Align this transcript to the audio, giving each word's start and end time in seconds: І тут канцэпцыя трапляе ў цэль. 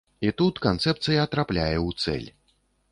І 0.27 0.31
тут 0.41 0.61
канцэпцыя 0.67 1.29
трапляе 1.37 1.77
ў 1.87 2.05
цэль. 2.05 2.29